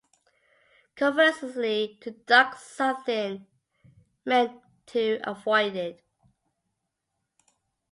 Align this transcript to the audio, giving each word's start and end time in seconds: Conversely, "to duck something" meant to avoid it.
Conversely, 0.95 1.99
"to 2.01 2.09
duck 2.09 2.55
something" 2.57 3.45
meant 4.25 4.59
to 4.87 5.19
avoid 5.29 5.75
it. 5.75 6.03